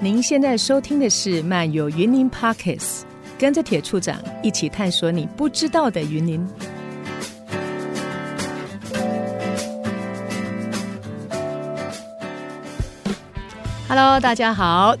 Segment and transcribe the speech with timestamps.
[0.00, 3.02] 您现在收听的是漫游云林 Podcast，
[3.38, 6.44] 跟着铁处长一起探索你不知道的云林。
[13.88, 14.96] Hello，大家好。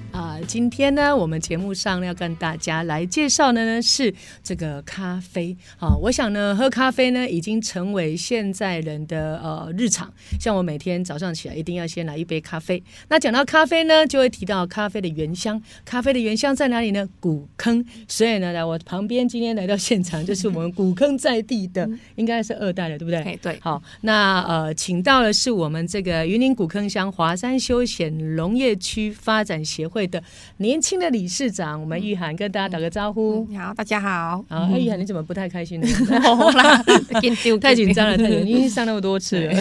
[0.46, 4.14] 今天呢，我们节目上要跟大家来介绍的呢是
[4.44, 5.54] 这个咖啡。
[5.76, 10.10] 好，我想呢，喝咖啡呢已经成为现在人的呃日常。
[10.40, 12.80] 像我每天早上起来一定要先来一杯咖啡。
[13.08, 15.60] 那讲到咖啡呢，就会提到咖啡的原乡。
[15.84, 17.06] 咖啡的原乡在哪里呢？
[17.18, 17.84] 古坑。
[18.06, 23.38] 所以呢，来我旁边今天来到现场，就是我们古坑在地的，应该是二代了，对不对？
[23.42, 23.58] 对。
[23.60, 30.22] 好，那呃，请到的是我们这个云林古坑乡华山休闲农业区发展协会的。
[30.58, 33.46] 年轻的理事长，我们玉涵跟大家打个招呼。
[33.48, 34.44] 你好，大家好。
[34.48, 35.86] 啊，玉涵，你怎么不太开心呢？
[37.60, 39.52] 太紧张了，太紧张，已经上那么多次了。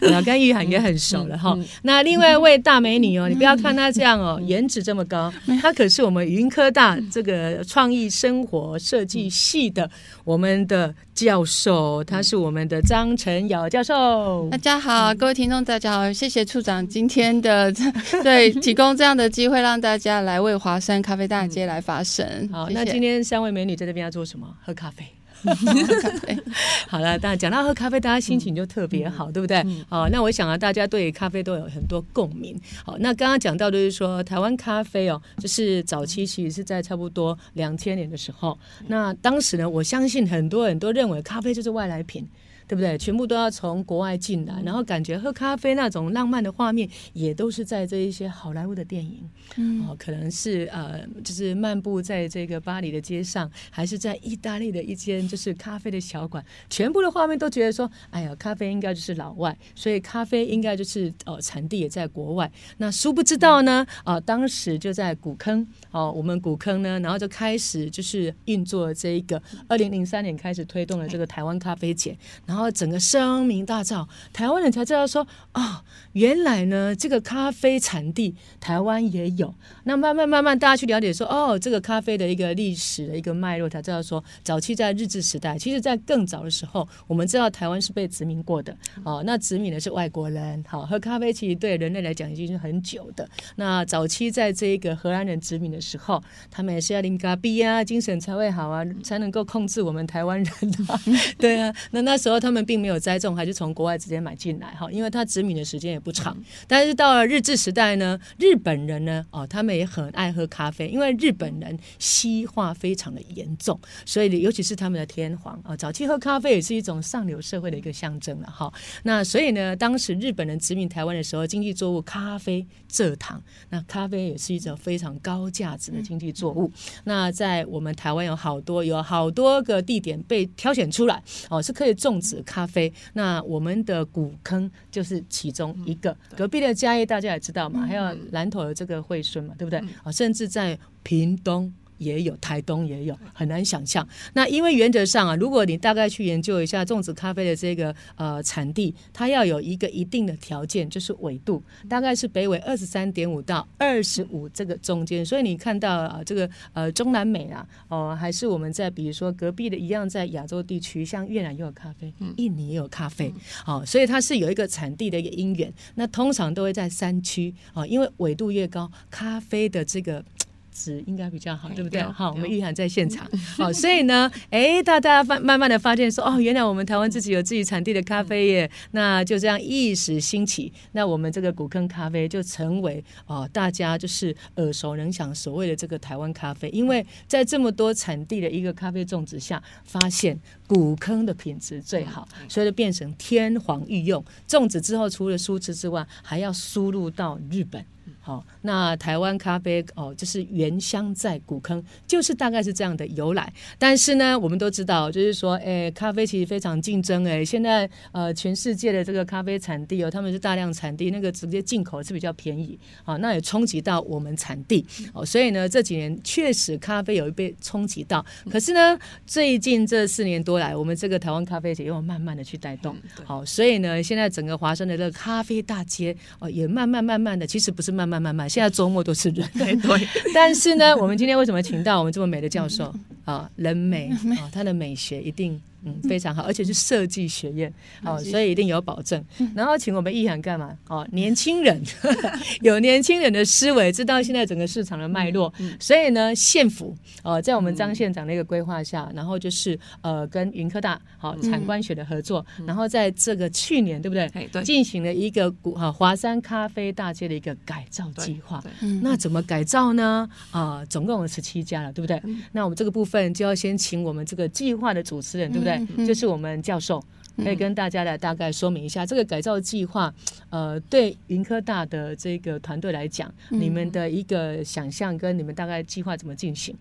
[0.00, 1.56] 然后 跟玉涵也很熟了哈。
[1.82, 9.88] 那另外一位大美女哦，你不要看她这样哦，颜值这么高，她可是我们云科大这个创意生活设计系的
[10.24, 14.48] 我们的教授，她是我们的张晨瑶教授。
[14.50, 17.72] 大家好，各位听众，大家好，谢谢处长今天的
[18.24, 19.74] 对提供这样的机会让。
[19.84, 22.26] 大家来为华山咖啡大街来发声。
[22.26, 22.80] 嗯、好，谢谢。
[22.80, 24.48] 那今天三位美女在这边要做什么？
[24.64, 25.04] 喝咖啡。
[26.88, 29.58] 好了，大家讲到喝咖啡，大家心情就特别好，嗯、对不对？
[29.58, 32.58] 嗯、好，那我想啊，大家对咖啡都有很多共鸣。
[32.82, 38.58] 好，那刚刚讲到的就是说，台湾咖啡哦，就是早期其实是在差不多两千年的时候。
[38.86, 42.26] 那当时呢，我相信很多人都认为咖啡就是外来品。
[42.66, 42.96] 对不对？
[42.96, 62.50] 全部都要从国外进来，然后感觉喝咖啡那种浪漫的画面，也都是在这一些好莱坞的电影，嗯、哦，可能是呃，就是漫步在这个巴黎的街上，还是在意大利的一间就是咖啡的小馆，全部的画面都觉得说，哎呀，咖啡应该就是老外，所以咖啡应该就是呃产地也在国外。
[62.78, 72.16] 那殊不知道呢，啊、呃，当时就在古坑，哦，我们古坑呢，然后就开始就是运作这一个，二零零三年开始推动了这个台湾咖啡节。
[72.46, 75.82] 然后然后整个声名大噪，台湾人才知道说、哦，
[76.12, 79.52] 原来呢这个咖啡产地台湾也有。
[79.82, 88.72] 那慢慢慢慢大家去了解说，哦，这个咖啡的一个历史的一个脉络，才知道说，早期在日治时代，其实在更早的时候，我们知道台湾是被殖民过的。
[89.02, 90.64] 哦，那殖民的是外国人。
[90.68, 93.28] 好，喝咖啡其实对人类来讲已经是很久的。
[93.56, 96.22] 那早期在这一个荷兰人殖民的时候，
[96.52, 100.78] 他们也是要啉咖啡啊，精神才会好啊，才能够控制我们台湾人的。
[101.36, 102.43] 对啊，那那时候。
[102.44, 106.36] 他们并没有栽种，还是从国外直接买进来哈，因为它殖民的时间也不长。
[106.68, 118.70] 但是到了日治时代呢，日本人呢，哦，他们也很爱喝咖啡，因为日本人西化非常的严重，所以尤其是他们的天皇啊，早期喝咖啡也是一种上流社会的一个象征了哈。
[119.04, 126.70] 那所以呢，当时日本人殖民台湾的时候，经济作物咖啡蔗糖，那咖啡也是一种非常高价值的经济作物。
[127.04, 132.33] 那在我们台湾有好多有好多个地点被挑选出来哦，是可以种植。
[132.42, 136.16] 咖啡，那我们的古坑就是其中一个。
[136.36, 139.78] 隔壁的嘉义大家也知道嘛，还有南投的这个惠顺嘛，对不对？
[140.02, 141.72] 啊，甚至在屏东。
[141.98, 144.06] 也有，台东也有，很难想象。
[144.32, 155.24] 那因为原则上啊，如果你大概去研究一下种植咖啡的这个呃产地，它要有一个一定的条件，就是纬度，大概是北纬二十三点五到二十五这个中间。
[155.24, 163.32] 所以你看到啊，这个呃中南美啊，哦、呃，还是我们在比如说隔壁的一样，在亚洲地区，像越南也有咖啡，印尼也有咖啡，
[163.64, 165.72] 好、哦，所以它是有一个产地的一个因缘。
[165.94, 170.24] 那通常都会在山区啊、哦，因为纬度越高，咖啡的这个。
[170.74, 172.02] 值应该比较好，对不对？
[172.02, 173.26] 好，我们玉涵在现场，
[173.56, 190.36] 好，所以呢，哎，大家发慢慢的发现说，哦，原来我们台湾自己有自己产地的咖啡耶，那就这样一时兴起，那我们这个古坑咖啡就成为哦，大家就是耳熟能详所谓的这个台湾咖啡，因为在这么多产地的一个咖啡种植下，发现
[190.66, 197.84] 古坑的品质最好，所以就变成天皇御用，种植之后除了输出之外，还要输入到日本。
[198.26, 203.52] 好，那台湾咖啡哦，就是原乡在古坑，就是大概是这样的由来。
[203.78, 207.22] 但是呢，我们都知道，就是说，哎，咖啡其实非常竞争。
[207.26, 212.78] 哎，现在呃，全世界的这个咖啡产地哦，他们是大量产地，那个直接进口是比较便宜。
[213.02, 214.86] 好，那也冲击到我们产地。
[215.12, 218.24] 哦，所以呢，这几年确实咖啡有一被冲击到。
[218.50, 222.96] 可是呢，最近这四年多来，我们这个台湾咖啡节又慢慢的去带动。
[223.22, 228.13] 好，所以呢，现在整个华山的这个咖啡大街哦，也慢慢慢慢的，其实不是慢慢。
[228.14, 230.08] 慢慢慢，现在周末都是人， 对。
[230.32, 232.94] 但是呢，我们今天为什么请到我们这么美的教授
[233.24, 233.50] 啊？
[233.56, 234.08] 人美
[234.38, 237.72] 啊，他的美学一定嗯，非常好，而且是设计学院，
[238.02, 239.22] 哦，所以一定有保证。
[239.54, 240.76] 然后请我们意涵干嘛？
[240.88, 241.82] 哦，年轻人
[242.62, 254.28] 有年轻人的思维，知道现在整个市场的脉络，所以呢，县府哦，在我们张县长的一个规划下，然后就是呃，跟云科大好产官学的合作，然后在这个去年对不对？
[254.50, 258.62] 对，进行了一个古哈华山咖啡大街的一个改造计划。
[259.02, 260.28] 那怎么改造呢？
[260.50, 262.20] 啊，总共有十七家了，对不对？
[262.52, 265.73] 那我们这个部分就要先请我们这个计划的主持人，对不对？
[266.06, 267.02] 就是我们教授，
[267.36, 270.12] 可以跟大家来大概说明一下这个改造计划。
[270.50, 276.76] 呃，对云科大的这个团队来讲，你们的一个想象跟你们大概计划怎么进行？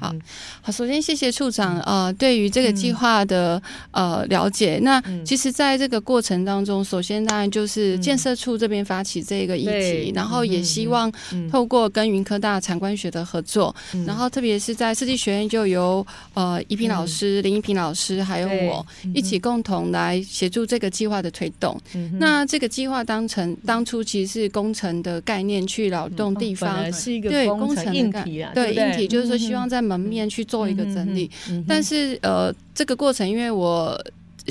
[0.00, 0.14] 好
[0.60, 4.78] 好，首先谢谢处长呃，对于这个计划的呃了解。
[4.82, 11.10] 那其实在这个过程当中，首先当然就是建设处这边发起这个议题，然后也希望
[11.50, 13.74] 透过跟云科大产官学的合作，
[14.06, 21.80] 然后特别是在设计学院就由呃一平老师、林一平老师还有我一起共同来协助这个计划的推动。
[22.18, 33.96] 那这个计划当成当初其实是工程的概念去劳动地方，是一个工程硬体啊，对硬体就是说希望在在门面去做一个整理，嗯嗯嗯、但是呃，这个过程因为我。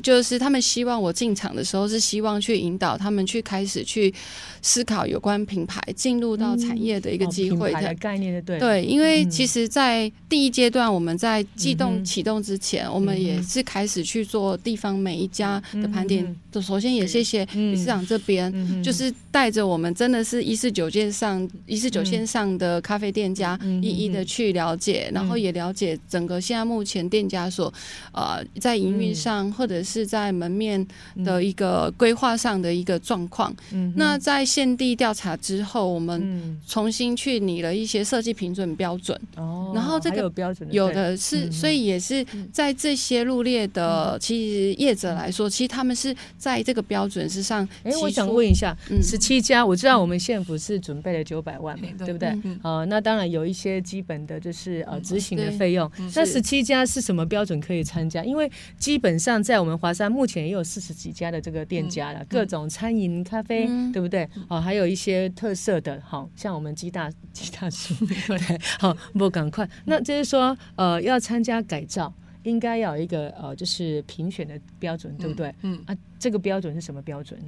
[0.04, 4.14] 就是他们希望我进场的时候，是希望去引导他们去开始去
[4.62, 8.60] 思考有关品牌进入到产业的一个机会的概念的，对。
[8.60, 16.36] 对，因为其实，在第一阶段我们在悸动启动之前，我们也是开始去做地方每一家的盘点。
[16.60, 18.52] 首先也谢谢理事长这边，
[18.84, 27.72] 就是带着我们真的是一四九线上一四九线上的咖啡店家一一的去了解，然后也了解整个现在目前店家所
[28.12, 30.08] 呃在营运上或者是。
[30.08, 30.88] 在门面
[31.26, 33.54] 的一个规划上的一个状况。
[33.72, 39.20] 嗯，那在现地调查之后，我们重新去拟了一些设计评准标准。
[39.36, 47.68] 哦，然后这个标准有的是，所以也是在这些入列的其实业者来说，其实他们是在这个标准之上。
[47.84, 52.30] 哎，我想问一下，十七家，我知道我们县府是准备了九百万嘛，对不对？
[52.62, 55.92] 啊，那当然有一些基本的就是呃执行的费用。
[56.16, 58.24] 那十七家是什么标准可以参加？
[58.24, 58.50] 因为
[58.80, 64.28] 基本上在我们华山目前也有四十几家的这个店家了，各种餐饮、咖啡，对不对？
[64.48, 67.94] 哦，还有一些特色的，好像我们鸡大鸡大叔，
[68.28, 72.14] 对，好，不赶快，那就是说，呃，要参加改造，
[72.44, 75.54] 应该要有一个呃，就是评选的标准，对不对？
[75.62, 77.40] 嗯啊，这个标准是什么标准？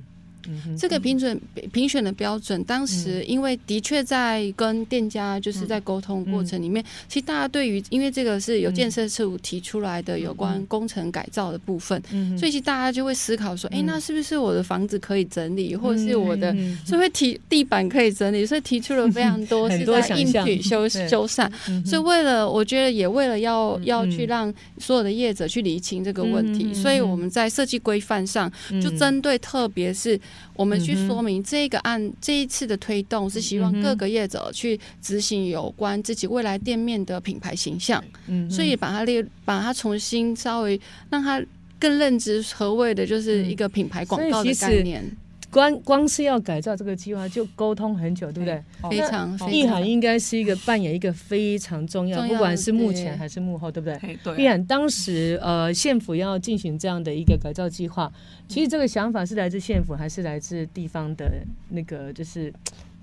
[0.78, 1.40] 这个评准
[1.72, 12.02] 评选的标准，当时因为的确在跟店家就是在沟通过程里面，其实大家对于因为这个是有建设处提出来的有关工程改造的部分，
[12.38, 16.56] 所以其实大家就会思考说，哎，那是不是我的房子可以整理，或者是我的
[16.86, 21.52] 所以会提地板可以整理，所以提出了非常 多是在硬体修修缮，
[21.86, 28.52] 所以为了我觉得也为了要要去让所有的业者去厘清这个问题，所以我们在设计规范上
[28.82, 30.20] 就针对特别是。
[30.56, 40.80] 我们去说明这个案这一次的推动是希望各个业者去执行有关自己未来店面的品牌形象，嗯，所以把它列，把它重新稍微
[41.10, 41.42] 让它
[41.80, 45.04] 更认知何谓的就是一个品牌广告的概念。
[45.52, 48.64] 光光是要改造这个计划，就沟通很久，对不对？
[48.90, 49.38] 非常。
[49.52, 54.18] 意涵应该是一个扮演一个非常重要，不管是幕前还是幕后，对不对？
[54.24, 54.44] 对。
[54.44, 58.12] 意涵当时呃，县府要进行这样的一个改造计划，
[58.48, 62.54] 其实这个想法是来自县府，还是来自地方的那个就是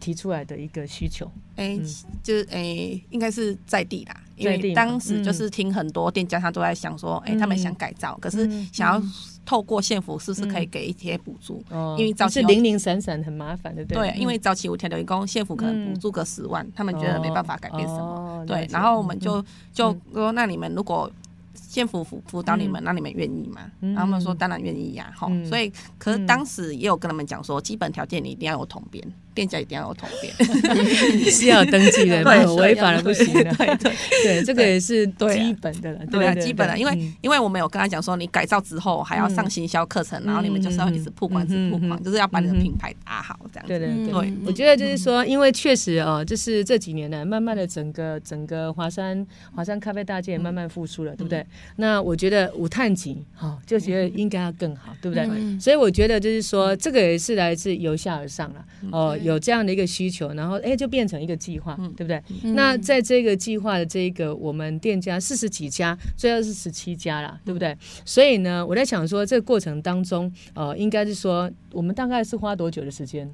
[0.06, 1.28] 提出来的一个需求？
[1.56, 1.76] 哎，
[2.22, 2.62] 就是哎，
[3.10, 9.02] 应该是在地啦，因为当时就是听很多店家他都在想说，哎，他们想改造，可是想要。
[9.46, 11.62] 透过县府是不是可以给一些补助？
[11.96, 18.44] 因为早期是零零散散很麻烦的，对对，因为早期五天的员工，县府可能补助个十万，他们觉得没办法改变什么。
[18.44, 19.40] 对，然后我们就
[19.72, 21.08] 就说，那你们如果
[21.54, 23.70] 县府辅辅导你们，那你们愿意吗？
[23.78, 25.28] 然后他们说当然愿意呀，哈。
[25.44, 29.00] 所以，可是当时也有跟他们讲说，基本条件你一定要有统编。
[29.36, 30.32] 店家一定要有统编，
[31.30, 33.44] 是要登记的，没有违法了不行的。
[33.54, 33.92] 对
[34.24, 43.68] 对，这个也是基本的了，对啊，基本的，因为因为我们有跟他讲说，你改造之后还要上行销课程，然后你们就是要一直曝光，一直曝光，就是要把你的品牌打好，这样。
[43.68, 51.44] 对对对，我觉得就是说，因为确实哦，就是这几年呢，慢慢的整个整个华山华山咖啡大街也慢慢复苏了，对不对？
[51.76, 55.26] 那我觉得五探级哈，就觉得应该要更好，对不对？
[55.60, 59.18] 所以我觉得就是说，这个也是来自由下而上了哦。
[59.26, 62.22] 有这样的一个需求，然后哎，就变成一个计划，嗯、对不对？
[62.44, 67.68] 嗯、那在这个计划的这个我们店家四十几家，最后是十七家了，对不对？
[67.68, 73.28] 嗯、所以呢，我在想说，这个过程当中，呃，应该是说，我们大概是花多久的时间？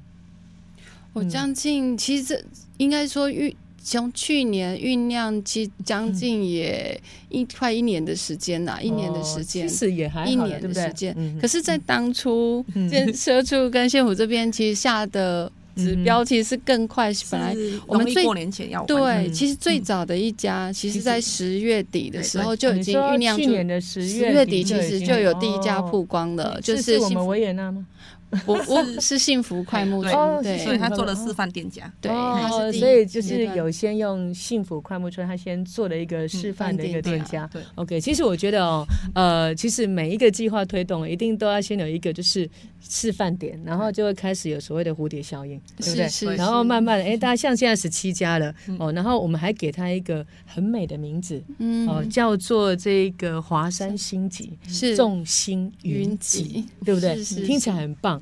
[1.12, 2.44] 我将近，其实这
[2.78, 3.54] 应该说预。
[3.84, 6.96] 从去年酝酿其将近也
[7.30, 11.12] 一快一年的时间呐，一年的时间，其实也还一年的时间。
[11.40, 17.12] 可是，在当初，建 社处跟县府这边其实下的指标其实是更快。
[17.30, 23.36] 本来我们最过年前要对，其实最早的一家，其实在十月底的时候就已经酝酿。
[23.36, 27.86] 去年的十月底，其实就有第一家曝光了，就是我们维也纳吗？
[28.46, 32.10] 我我是幸福快木村，对，所以他做了示范店家，对，
[32.72, 37.46] 所以就是有先用幸福快木村，他先做了一个示范的一个店家。
[37.52, 42.48] 对，OK，其实我觉得哦，呃，其实每一个计划推动，一定都要先有一个就是
[42.80, 46.08] 示范点，然后就会开始有所谓的蝴蝶效应，对不对？
[46.08, 51.82] 是，然后慢慢的，哎，大家像现在十七家了哦，然后我们还给他一个很美的名字，嗯。
[51.88, 54.96] 哦，叫做这个华山星级，是。
[55.02, 57.16] 众星云集，对不对？
[57.24, 58.21] 听起来很棒。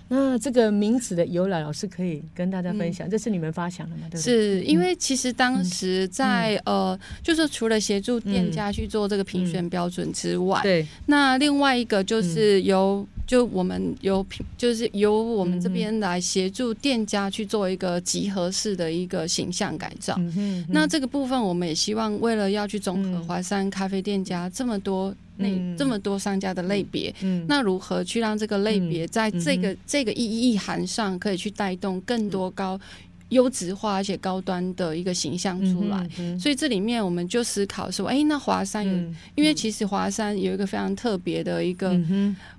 [0.13, 4.01] 那这个名字的由来，老师可以跟大家分享，嗯、这是你们发想的吗？
[4.11, 4.21] 对不对？
[4.21, 20.15] 是因为其实当时在、嗯、呃，就是除了协助店家去做这个评选标准之外，嗯、对，那另外一个就是由、嗯、就我们由评，就是由我们这边来协助店家去做一个集合式的一个形象改造。
[20.17, 25.15] 嗯嗯、那这个部分，我们也希望为了要去综合华山咖啡店家这么多。
[25.37, 32.79] 那、嗯、这么多商家的类别，嗯、那如何去让这个类别在这个、嗯、这个意意涵上，可以去带动更多高
[33.29, 35.97] 优质化而且高端的一个形象出来？
[36.19, 41.97] 嗯嗯、所以这里面我们就思考说，哎、欸，那华山有，嗯、因为其实华山有一个非常特别的一个。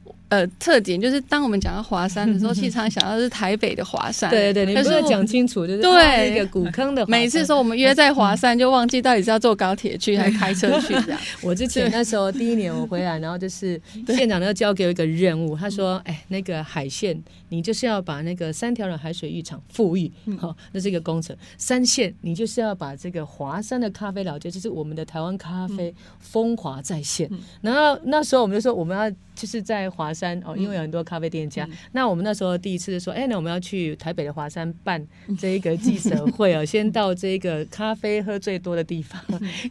[0.04, 4.30] 嗯呃，特点就是当我们讲到华山的时候， 经常想到是台北的华山。
[4.30, 7.04] 对对对，你不是讲清楚，就是对一个古坑的。
[7.06, 11.20] 每次说我们约在华山，就忘记到底是要坐高铁去还是开车去这样。
[11.44, 21.36] 我之前那时候第一年我回来，然后就是县长要交给我一个任务，他说：“哎，那个海线，你就是要把那个三条仑海水浴场富裕，好，那是一个工程。
[21.58, 27.28] 三线，你就是要把这个华山的咖啡老街，就是我们的台湾咖啡风华再现。
[27.60, 31.64] 然后那时候我们就说我们要。”就是在华山哦，因为有很多咖啡店家。
[31.64, 35.04] 嗯、那我们那时候第一次说，哎、欸，那我们要去台北的华山办
[35.38, 39.20] 这一个记者会哦， 先到这个咖啡喝最多的地方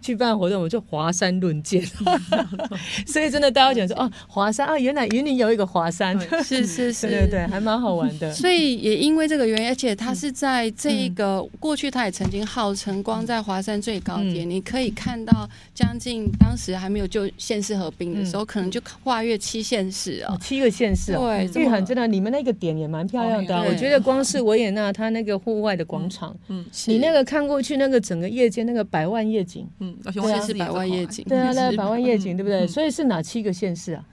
[0.02, 1.84] 去办活动，我们就华山论剑。
[3.06, 8.34] 所以真的大家讲说，哦，华山啊，原来云林有一个华山，是是是，对对对，还蛮好玩的。
[8.34, 19.62] 所以也因为这个原因，而且它是在这一个过去，它也曾经号称光在华山最高点，嗯、你可以看到将近当时还没有就县市合并的时候，嗯、可能就跨越七。
[19.72, 21.34] 县市啊，七个县市哦。
[21.54, 23.58] 对，玉涵真的，你们那个点也蛮漂亮的。
[23.62, 32.68] 我觉得光是维也纳它那个户外的广场，嗯，你那个看过去那个整个夜间那个百万夜景，嗯，而且是百万夜景，对啊，那百万夜景对不对？
[32.68, 34.04] 所以是哪七个县市啊？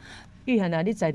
[0.45, 1.11] 玉涵哪里在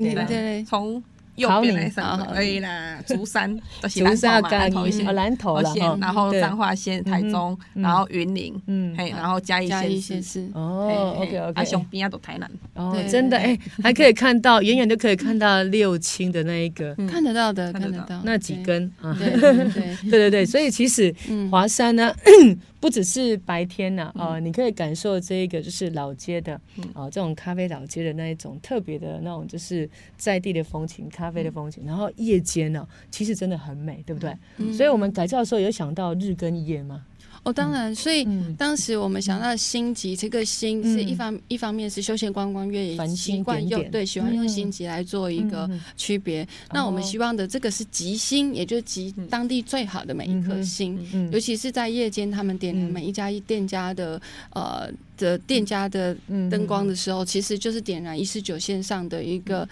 [1.34, 1.42] 地？
[1.42, 2.04] 对，从。
[2.04, 3.56] 考你可以啦， 竹山、
[3.88, 18.20] 竹山、南投县、南投县，然后彰化县、台中，然后云林，嗯，嘿，然后嘉义县是哦，OK OK，啊，上边啊都台南，哦，真的哎，还可以看到，远远就可以看到六轻的那一个，看得到的，看得到。
[18.24, 20.30] 那几根啊，对对 对。
[20.30, 21.14] 对，所以其实
[21.50, 22.14] 华山呢。
[22.84, 26.60] 不只是白天呐，哦，你可以感受这个就是老街的，
[26.92, 29.88] 哦，这种咖啡老街的那一种特别的那种就是
[30.18, 31.86] 在地的风情，咖啡的风情。
[31.86, 34.36] 然后夜间呢，其实真的很美，对不对？
[34.74, 37.06] 所以我们改造的时候有想到日跟夜吗？
[37.44, 38.26] 哦，当然，所以
[38.58, 46.46] 当时我们想到星级，这个星是一方一方面是休闲观光越野习惯用对喜欢用星级来做一个区别。
[46.72, 50.98] 那我们希望的这个是吉星，也就是集当地最好的每一颗星，
[51.30, 54.20] 尤其是在夜间，他们点每一家店家的
[54.50, 54.90] 呃。
[55.16, 56.16] 的店家的
[56.50, 59.68] 灯光的时候，其实就是点燃一四九线上的一个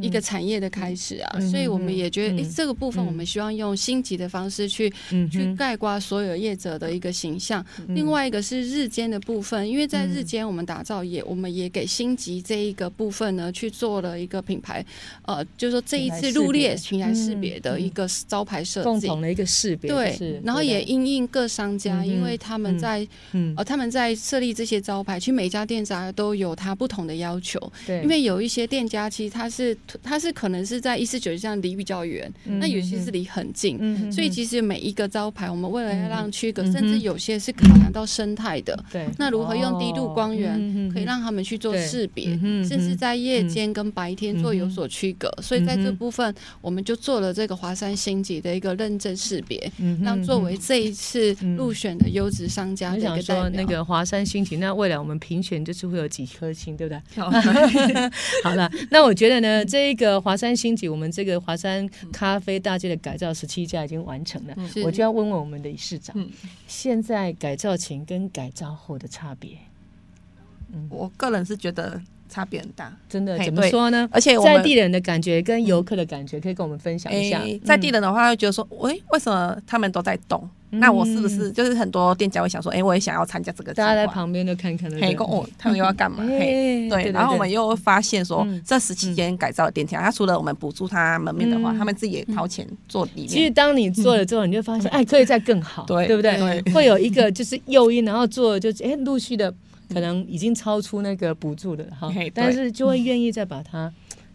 [0.00, 4.92] 一个产业的开始啊，所以我们也觉得，诶，这个部分我们希望用星级的方式去
[5.30, 7.64] 去概括所有业者的一个形象。
[7.88, 14.84] 另外一个是日间的部分，因为在日间我们打造也，我们也给星级这一个部分呢去做了一个品牌，
[15.26, 19.90] 呃，就是说这一次入列品牌识别的一个招牌设计，共同的一个识别。
[19.90, 23.06] 对，然后也因应各商家，因为他们在
[23.56, 24.71] 呃他们在设立这些。
[24.72, 27.60] 些招牌，其实每家店家都有它不同的要求。
[27.86, 38.72] 对，因为有一些店家其实它是它是可能是在一四九这样离比较远，那有些是离很近，所以其实每一个招牌，我们为了要让区隔，甚至有些是考量到生态的。
[38.90, 42.26] 对，那如何用低度光源可以让他们去做识别，
[42.66, 45.30] 甚至在夜间跟白天做有所区隔？
[45.42, 49.70] 所以在这部分，我们就做了这个华山星级的一个认证识别，
[50.02, 53.50] 让作为这一次入选的优质商家的一个代表。
[53.50, 54.61] 那个华山星级。
[54.62, 57.02] 那未来我们评选就是会有几颗星，对不对？
[58.42, 66.30] 好 了，那我觉得呢，这一个华山星级，我们这个华山咖啡大街的改造十七家已经完成了，嗯、我就要问问我们的理事长，嗯、
[66.68, 69.50] 现在改造前跟改造后的差别。
[70.72, 72.00] 嗯，我个人是觉得。
[72.32, 74.08] 差别很大，真的怎么说呢？
[74.10, 77.42] 而且在地人的感觉跟游客的感觉，可以跟我们分享一下。
[77.62, 80.48] 在地人的话，会觉得说，喂，为什么他们都在动？
[80.72, 83.74] 那我是不是就是很多店家会想说，哎，我也想要参加这个？
[83.74, 86.24] 大家在旁边就看看，嘿，哦， 他们又要干嘛？
[86.26, 87.10] 嘿，对。
[87.12, 93.28] 然后我们又发现说，这十七间改造的店家，他除了我们补助他门面的话，他们自己也掏钱做里面。
[93.28, 96.62] 其实当你做了之后，你就发现，哎，可以再更好，对，对不对？
[96.72, 99.52] 会有一个就是诱因，然后做就哎，陆续的。
[99.92, 103.92] 可能已经超出那个补助的哈，但是就会愿意再把它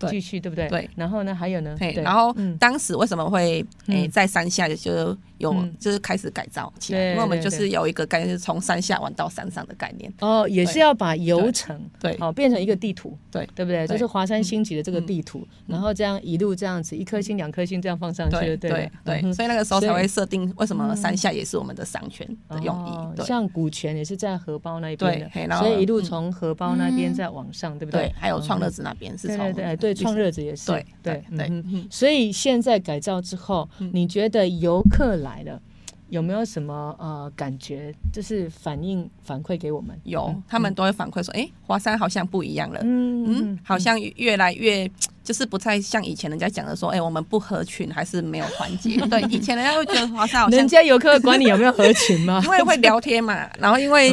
[0.09, 0.67] 继续，对不对？
[0.67, 0.89] 对。
[0.95, 1.75] 然后呢，还有呢？
[1.79, 1.93] 对。
[1.93, 5.17] 然后当时为什么会诶在山下就？
[5.37, 10.11] 有，就是开始改造起来，因为我们就是有一个概念，是从山下玩到山上的概念。
[10.19, 13.85] 哦，也是要把游程对，好变成一个地图，对，对不对？
[13.85, 19.31] 就是华山星级的这个地图，然后这样一路这样子，一颗星、两颗星这样放上去，对对。
[19.31, 22.75] 所以那个时候才会设定，为什么山下也是我们的商圈的用
[23.15, 23.21] 意？
[23.23, 28.11] 像古泉也是在荷包那一边的，所以一路从荷包那边再往上，对不对？
[28.17, 31.63] 还有创乐子那边是从，对对对，创热者也是，对对对。
[31.89, 35.61] 所以现在改造之后，你觉得游客来了？
[36.09, 39.99] 有没有什么呃感觉，就是反应反馈给我们？
[40.05, 44.89] 有，他们都会反馈说，哎，华山好像不一样了，嗯嗯，好像越来越。
[45.27, 48.95] 就是不太像以前人家讲的说，哎，我们不合群还是没有团结。
[49.11, 52.39] 对，以前人家会觉得华山好像，人家游客管你有没有合群吗？
[52.47, 54.07] 因为会聊天嘛，然后因为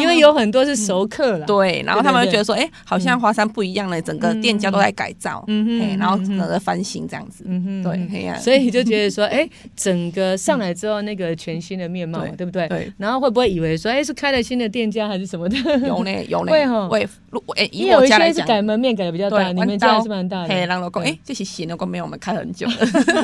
[0.00, 12.66] 因为有很多是熟客了，对，然后他们会觉得说，哎，好像华山不一样了，整个店家都在改造，嗯哼然后整个翻新这样子，嗯对，所以就觉得说，哎，整个上来之后那个全新的面貌，对不对？
[12.66, 15.56] 对，然后会不会以为说，哎，是开了新的店家还是什么的？
[15.86, 17.08] 有呢，有呢， 会哈，会，
[17.54, 20.48] 哎，因为有一些是改门面改的比较大，你们家是蛮。
[20.48, 22.74] 嘿，让老公哎，这些新的没有我们开很久了。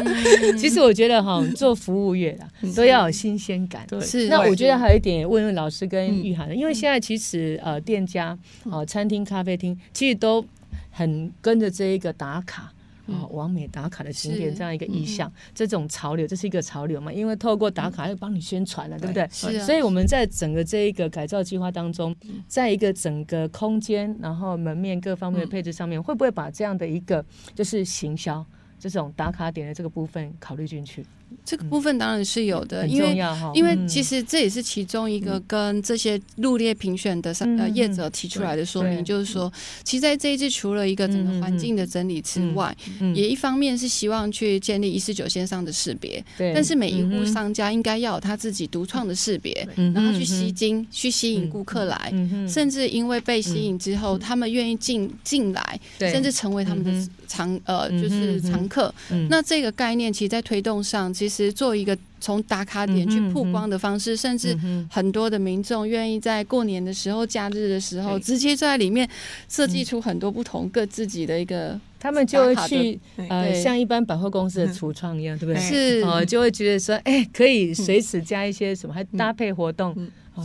[0.58, 3.86] 其实我觉得哈，做服务业啦， 都要有新鲜感。
[4.00, 4.28] 是。
[4.28, 8.38] 那我觉得还有一点，问问老师跟玉涵，因为现在其实呃，店家
[8.70, 10.44] 啊、餐厅、咖啡厅，其实都
[10.90, 12.72] 很跟着这一个打卡。
[13.12, 17.12] 啊，完美打卡的景点这样一个意向，这种潮流，这是一个潮流嘛？
[17.12, 19.28] 因为透过打卡又帮你宣传了，对不对？
[19.30, 19.60] 是。
[19.60, 22.14] 所以我们在整个这一个改造计划当中，
[22.46, 28.44] 在一个整个空间，然后门面各方面的配置上面，会不会把这样的一个就是行销
[28.78, 31.04] 这种打卡点的这个部分考虑进去？
[31.44, 33.18] 这个部分当然是有的，因为
[33.54, 42.76] 因为其实这也是其中一个跟这些入列评选的呃业者提出来的说明，就是说，其实在这一次除了一个整个环境的整理之外，
[43.14, 46.22] 也一方面是希望去建立一四九线上的识别，
[46.54, 52.12] 但是每一户商家应该要有他自己独创的识别，然后去吸金，去吸引顾客来，
[52.48, 56.90] 甚至因为被吸引之后，他们愿意进进来，甚至成为他们的
[57.30, 58.92] 常呃就是常客。
[59.28, 61.14] 那这个概念其实，在推动上。
[61.14, 64.58] 其实做一个从打卡点去曝光的方式，甚至
[64.90, 69.08] 很多的民众愿意在过年的时候、假日的时候，直接在里面
[69.48, 75.60] 设计出很多不同各自己的一个，他们就会去呃，像一般百货公司的橱窗一样，对不对？
[75.60, 76.02] 是。
[76.04, 79.94] 哦，就会觉得说，哎，可以随时加一些什么，还搭配活动。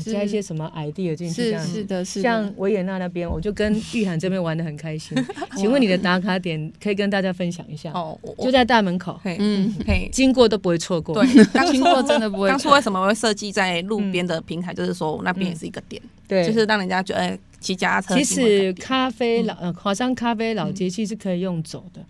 [0.04, 1.72] 加一些什么 idea 进去，这样子。
[1.74, 2.24] 是的，是的。
[2.24, 5.18] 像维也纳那边，我就跟玉涵这边玩的很开心。
[5.58, 7.92] 请问你的打卡点可以跟大家分享一下？
[7.94, 9.74] 哦，就在大门口，嗯，
[10.12, 11.16] 经过都不会错过。
[11.24, 12.50] 对， 经过真的不会。
[12.50, 14.74] 当初为什么会设计在路边的平台？
[14.74, 18.16] 就是说那边也是一个点，对，就是让人家觉得骑脚踏车。
[18.16, 22.02] 其实咖啡老呃华山咖啡老街其实可以用走的，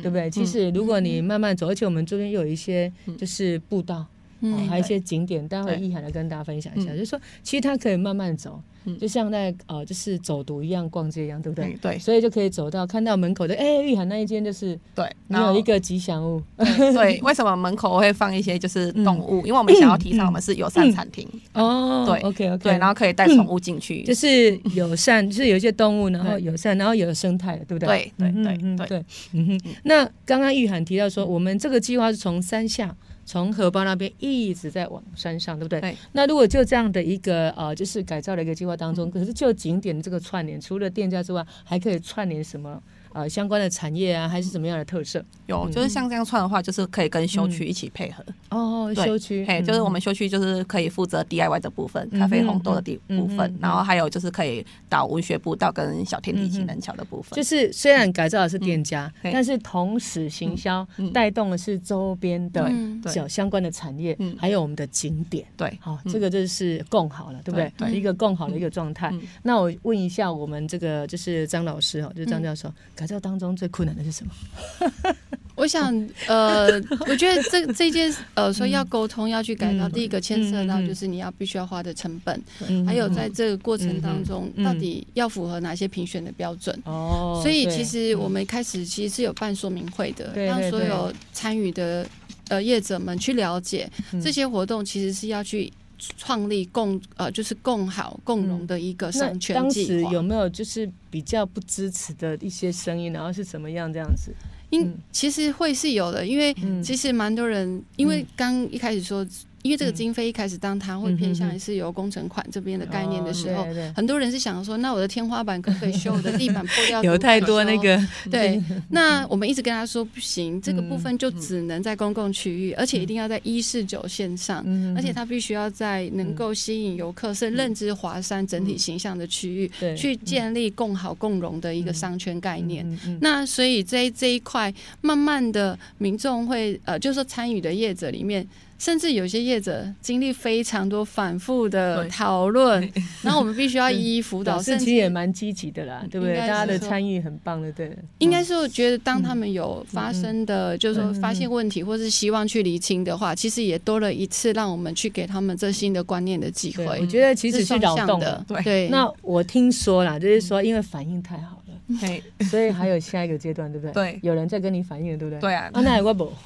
[0.00, 0.30] 对不对？
[0.30, 4.06] 其实如果你慢慢走，而且我们这边有一些就是步道。
[4.40, 6.92] 嗯，还有一些景点，待会意涵来跟大家分享一下。
[6.92, 8.60] 就是说，其实它可以慢慢走，
[9.00, 11.76] 就像在呃，就是走读一样，逛街一样，对不对？
[11.80, 16.42] 对，所以就可以走到看到门口的，哎，意涵那一间就是对，你有一个吉祥物。
[16.56, 19.38] 对， 为什么门口会放一些就是动物？
[19.46, 22.04] 因为我们想要提倡我们是友善餐厅哦。
[22.06, 28.12] 对，OK OK，对，然后可以带宠物进去，就是友善，就是有一些动物，然后友善，然后有生态的，对不对？
[28.18, 29.60] 对对对对，嗯哼。
[29.84, 32.94] 那刚刚玉涵提到说，我们这个计划是从山下。
[33.26, 35.80] 从荷包那边一直在往山上，对不对？
[35.80, 35.96] 对。
[36.12, 42.80] 那如果就这样的一个呃，就是改造的一个计划当中，可是就景点这个串联，除了店家之外，还可以串联什么
[43.16, 45.24] 呃相关的产业啊，还是什么样的特色？
[45.46, 48.22] 有，就是像这样串的话，就是可以跟休区一起配合。
[48.50, 57.34] 哦，休区，嘿，就是我们休区就是可以负责 DIY 的部分，咖啡红豆的地部分，然后还有就是可以导文学步道跟小天地情人桥的部分。
[57.34, 62.70] 就是虽然改造的是店家，但是同时行销带动的是周边的
[63.06, 65.46] 小相关的产业，还有我们的景点。
[65.56, 67.72] 对，好，这个就是共好了，对不对？
[67.78, 69.12] 对，一个共好的一个状态。
[69.42, 72.72] 那我问一下，我们这个就是张老师哦，就是张教授，
[73.06, 75.14] 改造当中最困难的是什么？
[75.54, 75.94] 我想，
[76.26, 76.72] 呃，
[77.06, 82.42] 我觉得这这件呃，说要沟通要去改造，第一个牵涉到就是你要必须要花的成本，
[82.84, 86.76] 还有在这个过程当中，到底要符合哪些评选的标准。
[86.84, 92.06] 哦，所以其实我们一开始其实是有办说明会的，让所有参与的
[92.48, 93.88] 呃业者们去了解
[94.22, 99.56] 这些活动其实是要去创立共呃就是共好共荣的一个商圈。
[99.56, 104.32] 当时有没有就是比较不支持的一些声音，然后是怎么样这样子？
[104.70, 109.26] 因其实会是有的，因为其实蛮多人，因为刚一开始说。
[109.62, 113.66] 因为这个经费一开始，当它会偏向是由工程款这边的概念的时候，
[113.96, 117.02] 很多人是想说，那我的天花板可不可以修，我的地板破掉？
[117.04, 118.62] 有太多那个对。
[118.90, 124.64] 那我们一直跟他说不行，这个部分就只能在公共区域，而且一定要在一四九线上，
[124.96, 132.86] 而且它必须要在能够吸引游客、是认知华山整体形象的区域，去建立共好共荣的一个商圈概念。
[133.20, 138.46] 那所以这这一块，慢慢的民众会呃，就是说参与的业者里面。
[138.78, 142.80] 甚至有些业者经历非常多反复的讨论，
[143.22, 144.60] 然后我们必须要一一辅导。
[144.62, 146.36] 甚至也蛮积极的啦，对不对？
[146.36, 147.96] 大家的参与很棒的，对。
[148.18, 156.86] 应该是我觉得，当他们有发生的，就是说发现问题，或是希望去厘清的话，其实也多了一次让我们去给他们这新的观念的机会。
[157.00, 158.88] 我觉得其实是扰动的，对。
[158.88, 161.62] 那我听说啦，就是说因为反应太好。
[162.00, 163.92] 嘿，所以还有下一个阶段，对不对？
[163.92, 165.40] 对，有人在跟你反映，对不对？
[165.40, 166.32] 对啊，啊，那我不，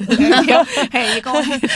[0.92, 1.32] 嘿，一个，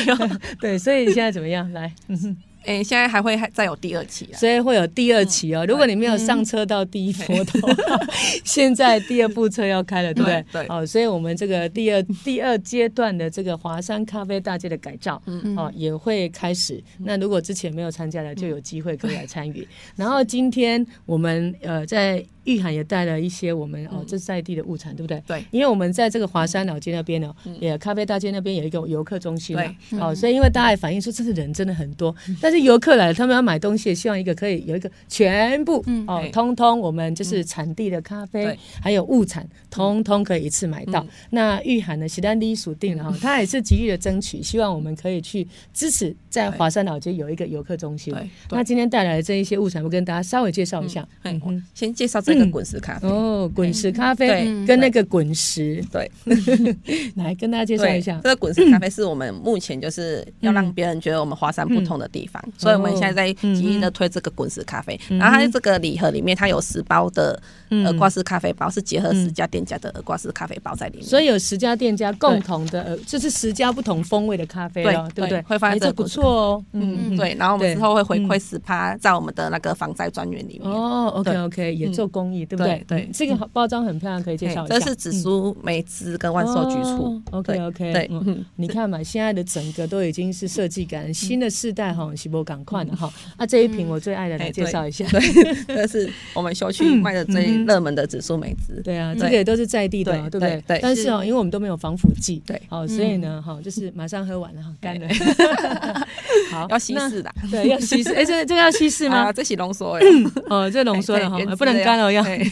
[0.61, 1.73] 对，所以现在怎么样？
[1.73, 1.91] 来，
[2.67, 5.65] 哎，现在还会还再有第二期，所以会有第二期哦。
[5.67, 8.07] 如果你没有上车到第一波的话，
[8.45, 10.45] 现在第二部车要开了，对不对？
[10.53, 15.23] 对，哦，所以我们这个第二第二阶段的这个华山咖啡大街的改造，
[15.57, 16.83] 哦，也会开始。
[16.99, 19.67] 那如果之前没有参加的，就有机会可以来参与。
[19.97, 22.23] 然后今天我们呃在。
[22.45, 25.23] 玉涵也带了一些我们哦，这在地的物产，对不对？
[25.27, 29.63] 对，因为我们在这个华山老街那边呢，也咖啡大街那边有一个游客中心嘛，
[30.01, 41.07] 哦，所以因为大家也反映说，这个人真的很多，但是游客来了，他们要买东西，希望一个可以有一个全部哦，通通我们就是产地的咖啡，还有物产，通通可以一次买到。
[41.31, 48.15] 那玉涵呢，其实隶属定了哈，他也是极力的争取，希望我们可以去支持在华山老街有一个游客中心。
[48.51, 51.09] 那今天带来的这一些物产，我跟大家稍微介绍一下。
[51.23, 52.34] 嗯，先介绍这。
[52.35, 56.11] 那个滚石咖啡哦，滚石咖啡对跟那个滚石对，
[57.17, 58.21] 来跟大家介绍一下。
[58.23, 64.99] 这个滚石咖啡是我们目前就是要让别人觉得我们华山不同的地方，所以我们现在在极力的推这个滚石咖啡。
[65.09, 71.07] 然后它这个礼盒里面，它有十包的耳挂式咖啡包，是结合十家店家的耳挂式咖啡包在里面。
[71.07, 75.43] 所以有十家店家共同的，就是十家不同风味的咖啡，对对不对？
[75.43, 76.65] 会发现这不错哦。
[76.73, 77.35] 嗯，对。
[77.39, 80.71] 然后我们之后会回馈十趴在我们的那个防灾专员里面。
[80.71, 82.85] 哦，OK OK，也做公益，对不对？
[82.87, 84.79] 对，这个包装很漂亮，可以介绍一下。
[84.79, 87.21] 这是紫苏梅汁跟万寿菊醋。
[87.31, 88.11] OK OK，对，
[88.57, 93.13] 你看嘛，现在的整个都已经是设计感，新的世代哈，是不赶快的哈。
[93.37, 95.05] 啊，这一瓶我最爱的，来介绍一下。
[95.09, 95.21] 对，
[95.67, 98.81] 这是我们小区卖的最热门的紫苏梅汁。
[98.83, 100.63] 对啊，这个也都是在地的，对不对？
[100.67, 100.79] 对。
[100.83, 105.09] 但是哦，因为我们都没有防腐剂，对，好，所以呢，哈，就是马上喝完了，哈，干了。
[106.51, 107.33] 好，要稀释的。
[107.51, 108.13] 对，要稀释。
[108.13, 109.33] 哎，这这个要稀释吗？
[109.33, 110.07] 这是浓缩的。
[110.49, 112.51] 哦，这浓缩的哈，不能干了，对。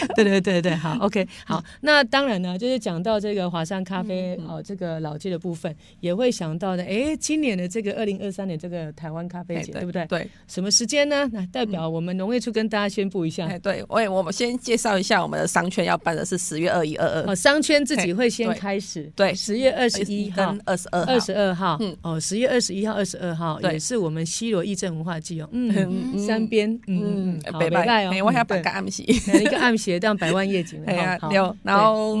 [0.16, 10.04] 对对对对，好，OK，好，那当然呢，就是讲到这个华山咖啡哦，这个老街的部分，也会想到的，哎，今年的这个二零二三年这个台湾咖啡节，对不对？
[10.06, 11.28] 对，什么时间呢？
[11.32, 13.46] 那代表我们农业处跟大家宣布一下。
[13.46, 17.22] 哎对，我我们先介绍一下我们的商圈要办的是十月二一二二。
[17.30, 19.10] 哦，商圈自己会先开始。
[19.16, 21.76] 对，十月二十一号、二十二、二十二号。
[21.80, 25.48] 嗯，哦，十月二十一号、二十二号也是我们西螺义政文化季哦。
[25.52, 30.82] 嗯，三边，嗯，北拜哦，我还要办个暗喜，一个暗喜当百万夜景。
[30.86, 31.56] 对啊，有。
[31.62, 32.16] 然后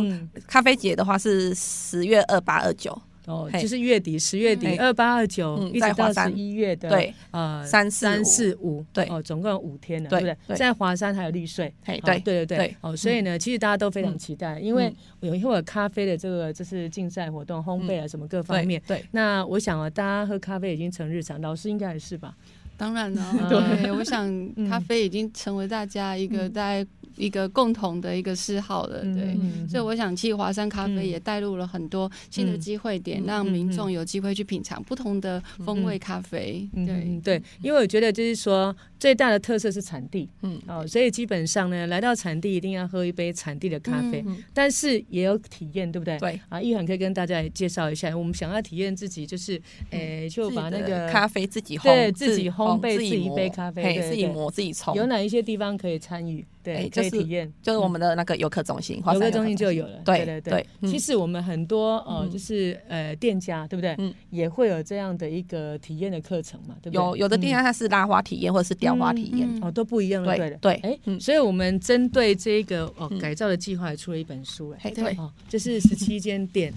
[0.46, 2.90] 咖啡节的话是十月二八二九，
[3.26, 9.04] 哦，就是月底十月底二八二九，一直到十一月的对呃三三四五，对。
[9.06, 10.56] 哦，总共有五天了，对不对？
[10.56, 12.76] 在华山还有绿穗，对对对对。
[12.80, 18.82] 哦，所以呢，其实大家都非常期待，因为有一会儿咖啡的这个就是竞赛活动、烘焙啊什么各方面。
[18.86, 22.34] 对，那我想啊，大家喝咖啡已经成日常，老师应该也是吧？
[22.76, 24.26] 当然了， 对，我想
[24.68, 26.84] 咖啡已经成为大家一个在。
[27.22, 29.36] 一个共同的一个嗜好的，对。
[29.68, 36.68] 所以我想，其实华山咖啡也带入了很多新的机会点，让民众有机会去品尝不同的风味咖啡。
[36.74, 46.18] 对对，因为我觉得就是说，最大的特色是产地，嗯，哦，所以基本上呢，来到产地一定要喝一杯产地的咖啡，但是也有体验，对不对？
[46.18, 46.40] 对。
[46.48, 56.44] 啊，玉涵可以跟大家也介绍一下，我们想要体验自己，就是，诶，就把那个咖啡自己烘，对，自己烘焙自己一杯咖啡，自己磨自己冲，有哪一些地方可以参与？
[56.62, 60.00] 对，可以体验，就是我们的那个游客中心，游客中心就有了。
[60.04, 63.94] 对对对，其实我们很多呃，就是呃店家，对不对？
[63.98, 67.02] 嗯，也会有这样的一个体验的课程嘛，对不对？
[67.02, 70.36] 有有的店家它是拉花体验，或者是雕花体验，哦，都不一样的。
[70.36, 76.72] 对对，哎，所以我们针对这个哦改造的计划，也出了一本书，哎，对，哦，就是十七间店，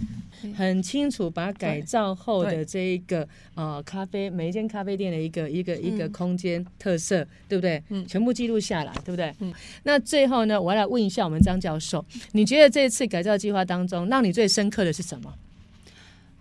[0.55, 7.81] 很清楚把改造后的这一个呃咖啡，每一间咖啡店的一个一个一个空间特色，对不对？
[7.89, 9.33] 嗯，全部记录下来，对不对？
[9.39, 9.53] 嗯。
[9.83, 15.33] 那最后呢，我要来问一下我们张教授，你觉得这次改造计划当中，让你最深刻的是什么？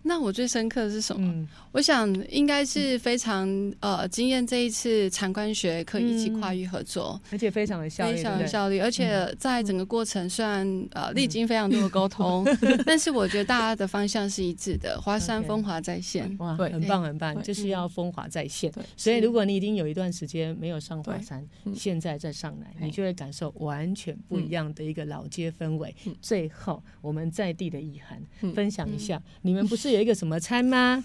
[0.07, 1.27] 那我最深刻的是什么？
[1.33, 3.49] 嗯、我想应该是非常
[3.81, 8.79] 呃惊艳这一次产官学可以一起跨域合作，而且非常的效率，非常有效率。
[8.79, 12.47] 而且在整个过程，虽然呃历经非常多的沟通，
[12.85, 15.01] 但是我觉得大家的方向是一致的。
[15.01, 18.71] 华山风华在线，哇，很棒很棒，就是要风华在线。
[18.99, 21.43] 所以如果你已经有一段时间没有上华山，
[21.75, 25.95] 现在再上来，你就会感受完全不一样的一个老街氛围。
[26.21, 29.94] 最后，我们在地的意涵分享一下，你们不是。
[29.95, 31.03] 有一个什么餐吗？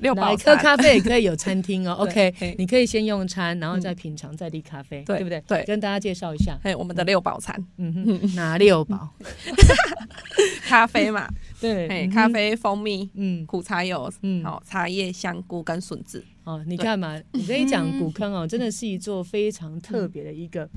[0.00, 1.94] 六宝喝咖啡也可以有餐厅哦。
[2.04, 5.42] OK，你可以先用餐，然后再品尝在地咖啡，对不对？
[5.46, 9.08] 对，跟大家介绍一下，哎，我们的六宝餐，嗯哼，哪六宝？
[10.66, 11.28] 咖啡嘛，
[11.60, 16.24] 对，咖啡、蜂蜜，嗯，苦茶油，嗯，好，茶叶、香菇跟笋子。
[16.44, 20.68] 哦，你看嘛，我跟你讲，古坑哦，真的是一座非常特别的一个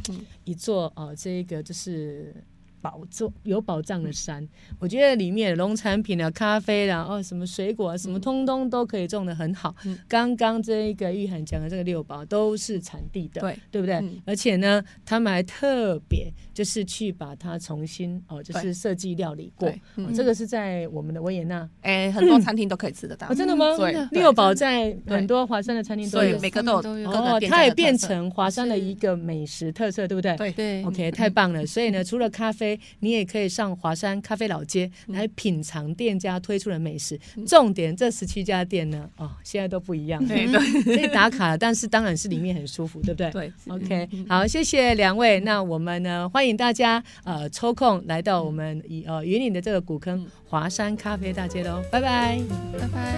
[0.45, 2.33] 一座哦，这一个就是。
[2.81, 4.47] 宝藏有宝藏的山，
[4.79, 9.75] 我觉得里面农产品啊、咖啡啦、哦什么水果啊，什么通通都可以种的很好。
[10.07, 14.01] 刚刚这一个玉涵讲的这个六宝都是产地的，对对不对？
[14.25, 19.71] 而且呢，他们还特别就是去把它重新哦，就是设计料理过。
[20.15, 23.33] 这个是在我们的维也纳，哎，很多餐厅都可以吃得到。
[23.33, 23.75] 真的吗？
[23.77, 27.09] 对，六宝在很多华山的餐厅都有，每个都有。
[27.09, 30.35] 哦，它也变成华山的一个美食特色，对不对？
[30.37, 30.83] 对对。
[30.85, 31.65] OK，太棒了。
[31.65, 32.68] 所以呢，除了咖啡。
[32.99, 37.17] 你也可以上华山咖啡老街来品尝店家推出的美食。
[37.47, 43.31] 重点，这十七家店呢，哦，现在都不一样，对对， 可以打卡，但是当然是里面很舒服，对不对？
[43.31, 45.39] 对，OK，好，谢谢两位。
[45.41, 52.39] 那我们呢，欢迎大家呃抽空来到我们以呃云林的这个古坑华山咖啡大街喽，拜拜，
[52.73, 53.15] 拜拜。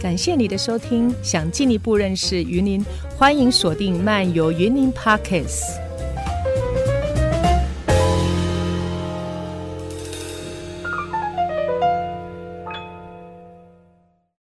[0.00, 2.84] 感谢你的收听，想进一步认识云林，
[3.16, 5.81] 欢迎锁定漫游云林 Podcast。